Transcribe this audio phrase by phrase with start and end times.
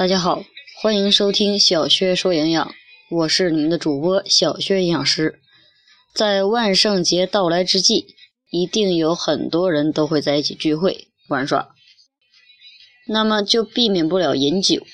[0.00, 0.46] 大家好，
[0.80, 2.74] 欢迎收听小薛说营养，
[3.10, 5.38] 我是你们的主播小薛营养师。
[6.14, 8.16] 在万圣节到来之际，
[8.50, 11.68] 一定有很多人都会在一起聚会玩耍，
[13.08, 14.86] 那么就避免不了饮酒。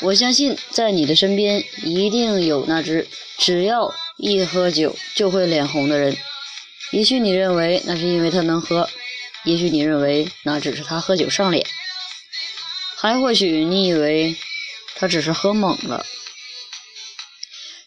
[0.00, 3.06] 我相信在你的身边一定有那只
[3.38, 6.16] 只要一喝酒就会脸红的人。
[6.90, 8.88] 也许你认为那是因为他能喝，
[9.44, 11.64] 也许你认为那只是他喝酒上脸。
[13.02, 14.36] 还或许你以为
[14.94, 16.06] 他只是喝猛了，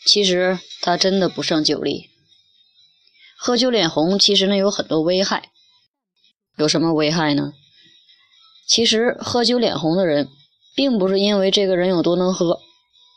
[0.06, 2.10] 其实他真的不胜酒力。
[3.38, 5.52] 喝酒脸红其实呢有很多危害，
[6.58, 7.54] 有什么危害呢？
[8.68, 10.28] 其实喝酒脸红的人，
[10.76, 12.60] 并不是因为这个人有多能喝，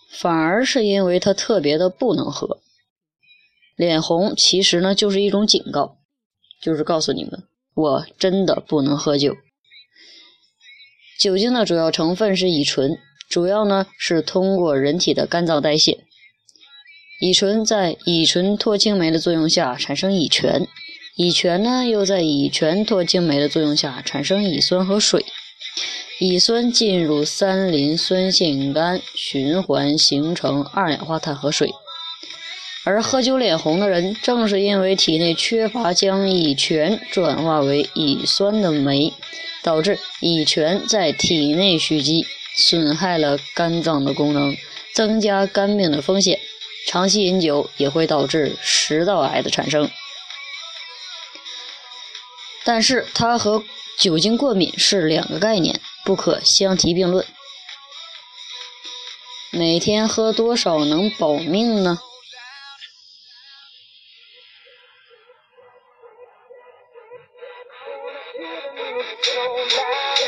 [0.09, 2.61] 反而是因为他特别的不能喝。
[3.75, 5.99] 脸红其实呢就是一种警告，
[6.63, 7.43] 就是告诉你们，
[7.75, 9.37] 我真的不能喝酒。
[11.19, 12.97] 酒精的主要成分是乙醇，
[13.29, 15.99] 主要呢是通过人体的肝脏代谢。
[17.21, 20.69] 乙醇在乙醇脱氢酶的作用下产生乙醛，
[21.17, 25.25] 乙醛呢又在乙醛脱氢酶的作用下产生乙酸和水。
[26.21, 31.71] 乙酸进入三磷酸腺苷循环，形成二氧化碳和水。
[32.85, 39.13] 而喝酒脸红的人，正是因为体内缺乏将乙醛转化为乙酸的酶，
[39.63, 42.27] 导致乙醛在体内蓄积，
[42.57, 44.57] 损害了肝脏的功能，
[44.95, 46.41] 增加肝病的风险。
[46.87, 49.91] 长期饮酒也会导致食道癌的产生。
[52.65, 53.63] 但是它和
[53.99, 57.27] 酒精过敏是两个概念，不可相提并论。
[59.51, 61.99] 每天喝多少能保命呢？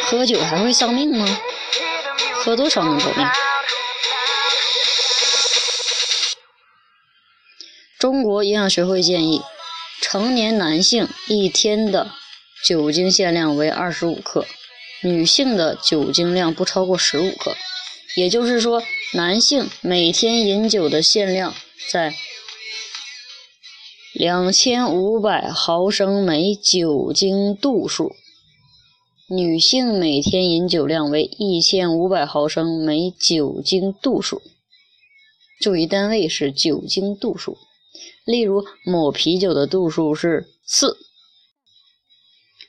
[0.02, 1.26] 喝酒还会丧命吗？
[2.34, 3.26] 喝多少能保命？
[7.98, 9.42] 中国营养学会建议，
[10.00, 12.10] 成年男性一天的
[12.64, 14.46] 酒精限量为二十五克，
[15.02, 17.56] 女性的酒精量不超过十五克。
[18.16, 18.82] 也就是说，
[19.12, 21.54] 男性每天饮酒的限量
[21.88, 22.14] 在
[24.12, 28.12] 两千五百毫升每酒精度数。
[29.28, 34.42] 女性每天饮酒量为一千五百毫升每酒精度数，
[35.60, 37.56] 注意单位是酒精度数。
[38.24, 40.96] 例如，某啤酒的度数是四，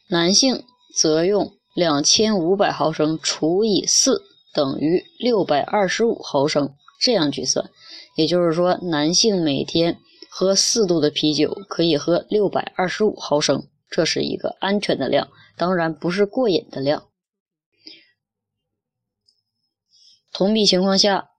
[0.10, 0.64] 男性
[0.96, 4.22] 则用两千五百毫升除以四
[4.54, 7.72] 等于六百二十五毫升，这样计算。
[8.16, 9.98] 也就是说，男性每天
[10.34, 15.30] 喝四度的啤酒可以喝六百二十五毫升，这是一个安全的量。
[15.58, 17.10] 当然不是过瘾的量。
[20.32, 21.32] 同比情况下，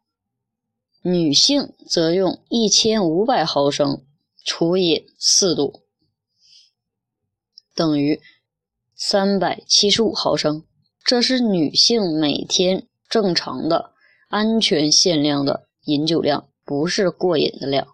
[1.01, 4.05] 女性则用一千五百毫升
[4.45, 5.85] 除以四度，
[7.75, 8.21] 等于
[8.95, 10.67] 三百七十五毫升。
[11.03, 13.95] 这是女性每天正常的、
[14.29, 17.89] 安全限量的饮酒量，不是过瘾的量。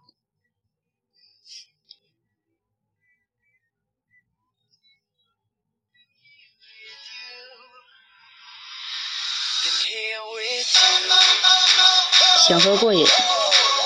[12.48, 13.06] 想喝过瘾，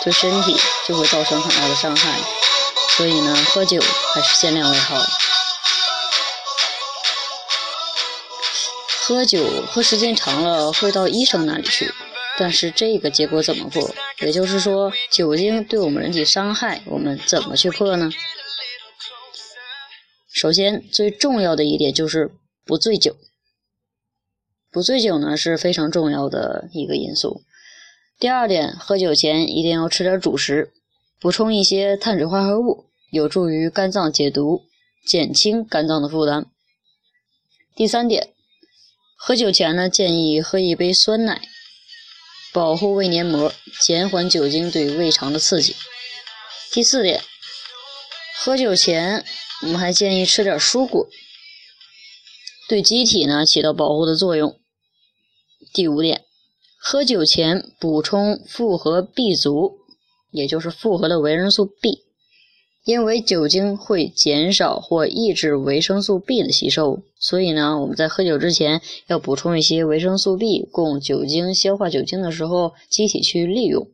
[0.05, 0.55] 对身体
[0.87, 2.21] 就会造成很大的伤害，
[2.97, 3.83] 所以呢，喝酒
[4.15, 5.05] 还是限量为好。
[9.01, 11.93] 喝酒喝时间长了会到医生那里去，
[12.39, 13.93] 但是这个结果怎么破？
[14.21, 18.13] 也就是说，酒精对我们人体伤害，我们怎么去破呢？
[20.33, 22.31] 首先，最重要的一点就是
[22.65, 23.17] 不醉酒。
[24.71, 27.43] 不醉酒呢是非常重要的一个因素。
[28.23, 30.73] 第二点，喝酒前一定要吃点主食，
[31.19, 34.63] 补充一些碳水化合物，有助于肝脏解毒，
[35.05, 36.47] 减轻肝脏的负担。
[37.75, 38.33] 第三点，
[39.17, 41.43] 喝酒前呢建议喝一杯酸奶，
[42.53, 45.75] 保护胃黏膜，减缓酒精对胃肠的刺激。
[46.71, 47.21] 第四点，
[48.37, 49.25] 喝酒前
[49.63, 51.09] 我们还建议吃点蔬果，
[52.69, 54.61] 对机体呢起到保护的作用。
[55.75, 56.25] 第五点，
[56.85, 59.79] 喝酒前补充复合 B 族，
[60.33, 62.01] 也就是复合的维生素 B。
[62.85, 73.87] 因为酒精会减少或抑制维生素 B 的吸收，所以呢，我们在喝酒之前要补充一些维生素 B，供酒精消化酒精的时候机体去利用，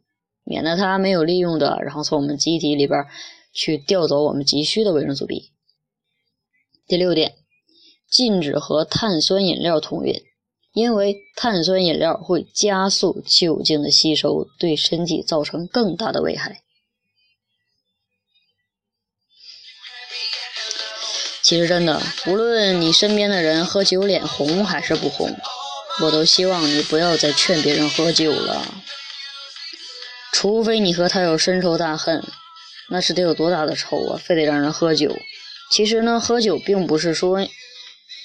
[0.44, 3.05] 免得它没有利用的，然后从我们机体里边
[3.52, 5.50] 去调走我们急需的维生素 B。
[6.87, 7.35] 第六点，
[8.11, 10.23] 禁止和碳酸饮料同饮，
[10.78, 16.62] 因为碳酸饮料会加速酒精的吸收，对身体造成更大的危害。
[21.42, 25.36] 其实真的，无论你身边的人喝酒脸红还是不红，
[26.00, 28.64] 我都希望你不要再劝别人喝酒了。
[30.32, 32.22] 除非你和他有深仇大恨，
[32.88, 35.19] 那是得有多大的仇啊，非得让人喝酒。
[35.72, 37.44] 其实呢，喝酒并不是说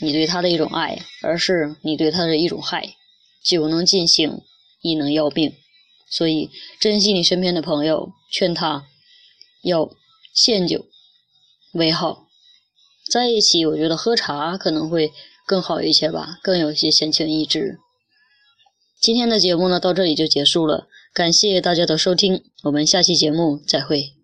[0.03, 2.95] 你对他的一种爱，而是你对他的一种害。
[3.41, 4.41] 酒能尽兴，
[4.81, 5.53] 亦能要病，
[6.09, 8.85] 所以珍惜你身边的朋友，劝他
[9.63, 9.89] 要
[10.33, 10.85] 限酒
[11.73, 12.27] 为好。
[13.11, 15.11] 在一起，我觉得喝茶可能会
[15.45, 17.79] 更好一些吧，更有些闲情逸致。
[19.01, 24.22] 今天的节目呢，到这里就结束了，感谢大家的收听，我们下期节目再会。